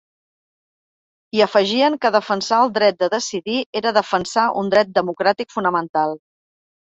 I 1.35 1.41
afegien 1.45 1.97
que 2.05 2.11
defensar 2.15 2.61
el 2.67 2.73
dret 2.79 2.97
de 3.03 3.11
decidir 3.15 3.57
era 3.81 3.93
defensar 3.99 4.47
un 4.63 4.71
dret 4.75 4.93
democràtic 4.99 5.55
fonamental. 5.59 6.17